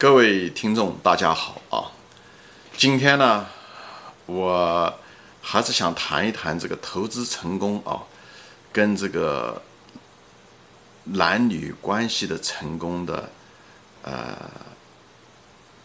[0.00, 1.92] 各位听众，大家好啊！
[2.74, 3.46] 今天呢，
[4.24, 4.98] 我
[5.42, 8.04] 还是想谈一谈这个投资成功啊，
[8.72, 9.60] 跟这个
[11.04, 13.30] 男女关系的成功的
[14.00, 14.50] 呃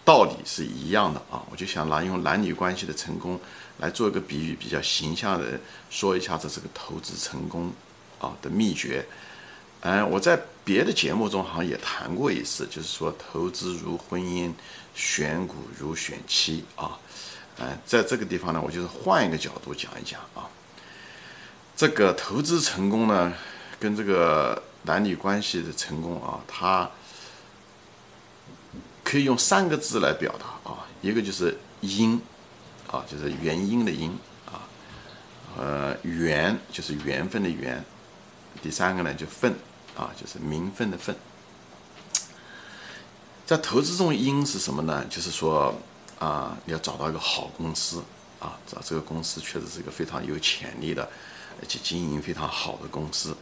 [0.05, 1.43] 道理是一样的啊。
[1.51, 3.37] 我就想拿用男女关系的成功
[3.79, 5.59] 来做一个比喻，比较形象的
[5.89, 7.69] 说一下子这个投资成功
[8.21, 9.05] 啊的秘诀。
[9.87, 14.51] 嗯，我在别的节目中好像也谈过一次，就是说投资如婚姻，
[14.95, 16.97] 选股如选妻啊。
[17.59, 20.49] 嗯，在这个地方呢，我就是换一个角度讲一讲啊。
[21.75, 23.31] 这个投资成功呢，
[23.79, 26.89] 跟这个男女关系的成功啊，它
[29.03, 30.87] 可以用三个字来表达啊。
[31.03, 32.19] 一个就是因
[32.91, 34.09] 啊，就是原因的因
[34.47, 34.65] 啊。
[35.59, 37.85] 呃，缘就是缘分的缘。
[38.63, 39.55] 第三个呢，就分。
[39.95, 41.15] 啊，就是名分的分，
[43.45, 45.05] 在投资中，因是什么呢？
[45.09, 45.73] 就是说，
[46.19, 48.03] 啊，你要找到一个好公司，
[48.39, 51.03] 啊，找这个公司确实是一个非常有潜力的，
[51.61, 53.33] 而且经营非常好的公司。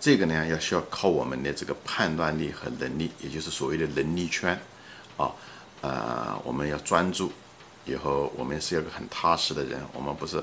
[0.00, 4.58] 这个呢，要需要靠我们的这个判断力和能力，也就是所谓的能力圈，
[5.18, 5.30] 啊，
[5.82, 7.30] 呃，我们要专注，
[7.84, 10.42] 以后我们是一个很踏实的人，我们不是。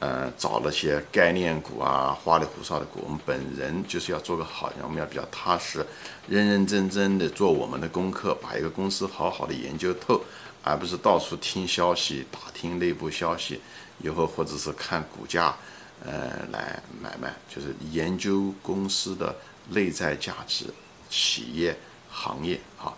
[0.00, 3.00] 呃，找那些概念股啊，花里胡哨的股。
[3.02, 5.84] 我们本人就是要做个好人，我们要比较踏实，
[6.28, 10.22] 认认真真的做我们的功课，把一个公司好好的研究透，
[10.62, 13.60] 而不是到处听消息、打听内部消息，
[13.98, 15.56] 以后或者是看股价，
[16.04, 19.34] 呃，来买卖，就是研究公司的
[19.70, 20.66] 内在价值、
[21.10, 21.76] 企业、
[22.08, 22.94] 行业啊。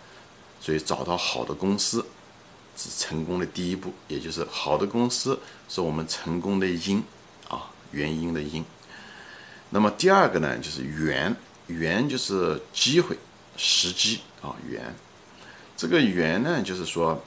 [0.61, 2.05] 所以找到好的公司。
[2.83, 7.03] 是成功的第一步，也就是好的公司是我们成功的因
[7.47, 8.65] 啊，原因的因。
[9.69, 13.19] 那么第二个呢，就是缘，缘就是机会、
[13.59, 14.95] 时机啊，缘。
[15.77, 17.23] 这个缘呢，就是说，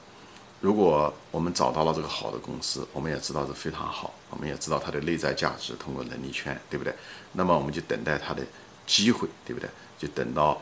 [0.60, 6.92] 如果我们找到了这个好的公司，我们也知道是非常好，我们也知道它的内在价值，通过能力圈，对不对？
[7.34, 8.44] 那么我们就等待它的
[8.88, 9.70] 机会，对不对？
[10.00, 10.60] 就等到。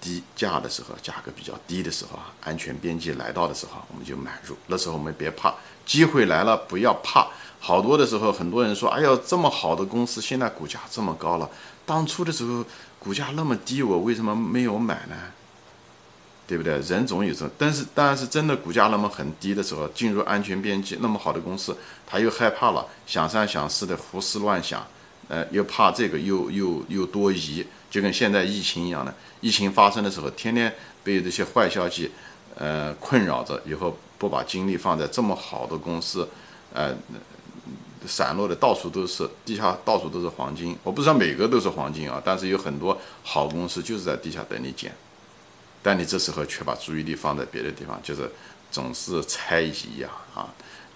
[0.00, 4.56] 低价的时候，价格比较低的时候啊，安全边际来到的时候，我们就买入。
[4.66, 7.28] 那时候我们别怕，机会来了不要怕。
[7.60, 11.50] 好多的时候，很多人说：“哎呦，这么好的公司，现在股价这么高了，
[11.84, 12.64] 当初的时候
[12.98, 15.16] 股价那么低，我为什么没有买呢？”
[16.48, 16.80] 对不对？
[16.80, 24.84] 人总有这，但是当然是真的股价那么很低的时候，进入安全边际那么好的公司，他又害怕了，想三想四的胡思乱想，
[25.28, 27.64] 呃，又怕这个又又又多疑。
[27.90, 32.10] 就跟现在疫情一样的，疫情发生的时候，天天被这些坏消息，
[32.54, 36.28] 呃，困扰着，以后不把精力放在这么好的公司，
[36.72, 36.94] 呃，
[38.06, 40.76] 散落的到处都是，地下到处都是黄金。
[40.84, 44.94] 我不知道每个都是黄金啊，但是有很多好公司就是在地下等你捡，
[45.82, 48.30] 但你这时候却把注意力放在别的地方，就是
[48.70, 50.48] 总是猜疑呀，啊，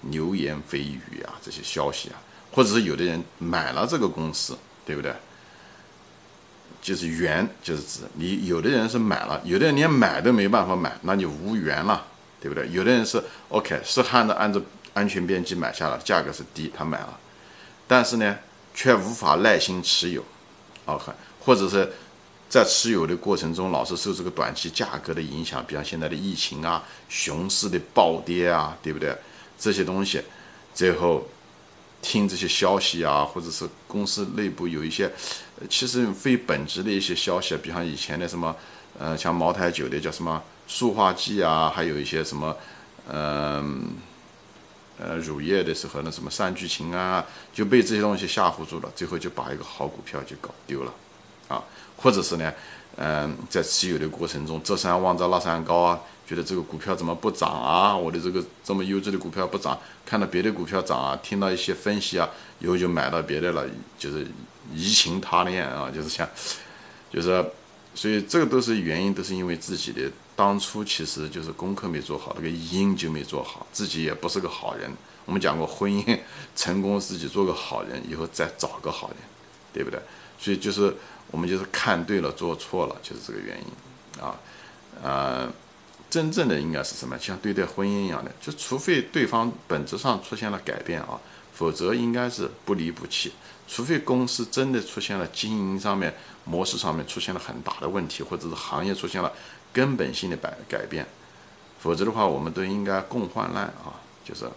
[0.03, 2.23] 流言蜚语啊，这些消息啊，
[2.53, 4.57] 或者是有的人买了这个公司，
[4.87, 5.13] 对不对？
[6.85, 12.05] 就是缘，就是指你有的人是买了，有的人连买都没办法买，那就无缘了，
[12.39, 12.71] 对不对？
[12.71, 13.19] 有的人是
[13.49, 14.61] OK，是按照按照
[14.93, 17.19] 安全边际买下了，价格是低，他买了，
[17.89, 18.37] 但是呢，
[18.75, 20.23] 却无法耐心持有
[20.85, 21.91] ，OK，或者是
[22.51, 29.17] 在持有的过程中老是受这个短期价格的影响，比方现在的疫情啊、熊市的暴跌啊，对不对？
[29.59, 30.21] 这些东西，
[30.75, 31.27] 最后。
[32.05, 35.11] 听这些消息啊，或者是公司内部有一些，
[35.71, 38.55] 其实非本质的一些消息，比方以前的什么，
[38.99, 42.55] 呃，像茅台酒的叫什么塑化剂啊，还有一些什么，
[43.09, 43.95] 嗯，
[44.99, 50.93] 呃，乳液的时候那什么三聚氰胺啊，就被这些东西吓唬住了，最后就把一个好股票就搞丢了，
[51.49, 51.63] 啊，
[51.97, 52.53] 或者是呢，
[52.97, 56.01] 嗯，在持有的过程中，这山望着那山高啊。
[56.27, 57.95] 觉得这个股票怎么不涨啊？
[57.95, 62.27] 我的这个这么优质的股票不涨，看到别的股票涨啊，听到一些分析啊，
[62.61, 63.63] 以后就买到别的了，
[63.99, 64.27] 就是
[64.73, 66.27] 移情他恋啊，就是像，
[67.13, 67.45] 就是，
[67.95, 74.91] 所以这个都是原因，都是因为自己的当初其实就是功课没做好，那个因就没做好，自己也不是个好人。
[75.27, 76.19] 我们讲过，婚姻
[76.57, 79.17] 成功自己做个好人，以后再找个好人，
[79.75, 80.01] 对不对？
[80.39, 80.95] 所以就是
[81.31, 84.41] 我们就是看对了，做错了，就是这个原因啊，
[85.03, 85.53] 呃。
[86.11, 87.19] 真正的应该是什么？
[87.19, 91.19] 像对待婚姻一样的，就除非对方本质上出现了改变啊，
[91.53, 93.33] 否则应该是不离不弃。
[93.67, 99.33] 除非公司真的出现了经营上面、模式上面出现了很大的问题，或者是行业出现了
[99.73, 101.05] 根本性的改改变，
[101.81, 103.99] 否则的话，我们都应该共患难啊。
[104.25, 104.49] 就是，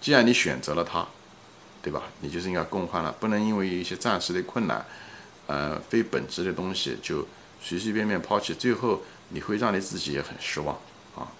[0.00, 1.06] 既然你选择了他，
[1.86, 2.02] 对吧？
[2.18, 4.84] 你就是应该共患难，不能因为一些暂时的困难，
[5.46, 7.24] 呃，非本质的东西就
[7.62, 10.74] 随随便便抛弃，最后你会让你自己也很失望
[11.14, 11.30] 啊。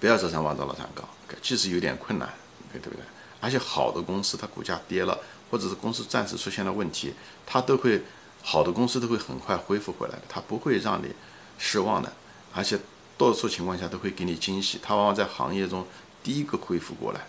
[0.00, 1.04] 不要折上往早老山高，
[1.42, 2.26] 即使有点困难，
[2.72, 3.00] 对不对？
[3.38, 5.18] 而且好的公司它股价跌了，
[5.50, 7.12] 或者是公司暂时出现了问题，
[7.44, 8.02] 它都会
[8.42, 11.12] 好的公司都会很快恢复回来的，它不会让你
[11.58, 12.10] 失望的，
[12.54, 12.78] 而且
[13.18, 15.86] 多数情况下都会给你惊喜，它往往在行业中
[16.24, 17.20] 第一个恢复过来，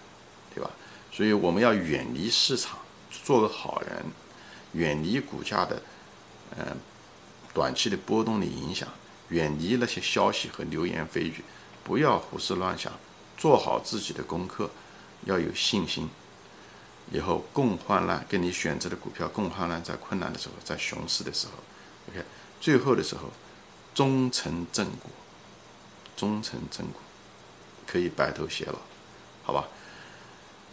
[0.55, 0.71] 对吧？
[1.17, 2.77] 所以我们要远离市场，
[3.09, 4.05] 做个好人，
[4.73, 5.81] 远离股价的
[6.55, 6.77] 嗯
[7.55, 8.87] 短期的波动的影响，
[9.29, 11.43] 远离那些消息和流言蜚语。
[11.83, 12.93] 不要胡思乱想，
[13.35, 14.69] 做好自己的功课，
[15.25, 16.07] 要有信心。
[17.11, 21.53] 以后共患难，跟你选择的股票共患难，在困难的时候，在熊市的时候
[22.11, 22.23] ，OK，
[22.61, 23.31] 最后的时候，
[23.95, 25.09] 终成正果，
[26.15, 27.01] 终成正果，
[27.87, 28.77] 可以白头偕老，
[29.43, 29.67] 好吧？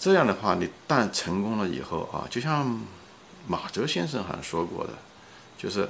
[0.04, 2.78] 这样的话，你但成功了以后啊，就像
[3.48, 4.92] 马哲先生好像说过的，
[5.56, 5.88] 就是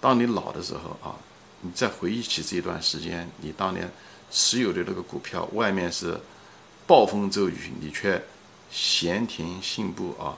[0.00, 1.14] 当你老的时候啊，
[1.60, 3.88] 你再回忆起这一段时间，你当年。
[4.32, 6.18] 持有的那个股票，外面是
[6.86, 8.20] 暴风骤雨，你却
[8.70, 10.34] 闲庭信步啊。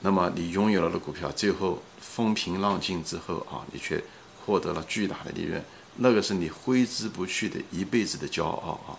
[0.00, 4.02] 那么你拥有了的股票，最后风平浪静之后啊，你却
[4.44, 5.64] 获得了巨大的利润，
[5.96, 8.98] 那个是你挥之不去的一辈子的骄傲啊。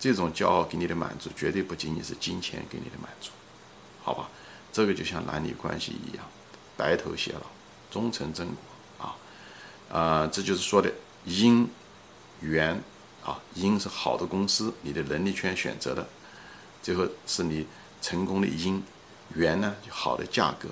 [0.00, 3.30] 这种骄傲给你的满足，绝对不仅仅是金钱给你的满足，
[4.02, 4.28] 好吧？
[4.72, 6.24] 这个就像男女关系一样，
[6.76, 7.46] 白头偕老，
[7.92, 9.16] 终成正果啊。
[9.92, 10.92] 啊，这就是说的
[11.24, 11.68] 因
[12.40, 12.82] 缘。
[13.22, 16.08] 啊，因是好的公司，你的能力圈选择的，
[16.82, 17.66] 最后是你
[18.00, 18.82] 成功的因，
[19.34, 20.70] 缘呢就好的价格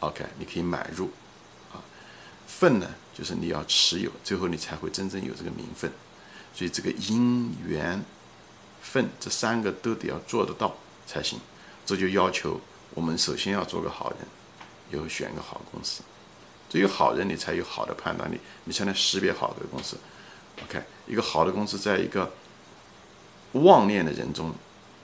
[0.00, 1.10] ，OK，你可以买入，
[1.70, 1.76] 啊，
[2.46, 5.92] 份呢就是你要持有，最后你才会真正有这个名分，
[6.54, 8.02] 所以这个因缘
[8.82, 10.74] 份这三个都得要做得到
[11.06, 11.38] 才行，
[11.84, 12.60] 这就要求
[12.94, 14.18] 我们首先要做个好人，
[14.90, 16.02] 以后选个好公司，
[16.68, 19.96] 只有好人你才有好的判断力，你才能识别好的公司。
[20.64, 22.32] OK，一个好的公司，在一个
[23.52, 24.52] 妄念的人中，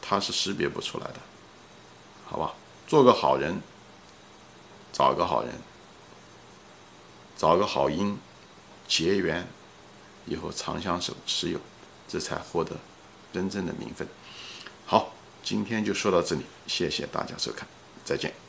[0.03, 1.21] 他是识别不出来的，
[2.27, 2.55] 好吧？
[2.87, 3.61] 做个好人，
[4.93, 5.53] 找个好人，
[7.37, 8.19] 找个好因，
[8.87, 9.47] 结缘，
[10.27, 11.61] 以后长相守持有，
[12.09, 12.77] 这才获得
[13.35, 14.07] 真正的名分。
[14.87, 17.67] 好，今天就说到这里，谢谢大家收看，
[18.05, 18.44] 再见。